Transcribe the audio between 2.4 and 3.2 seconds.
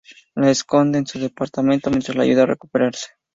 a recuperarse.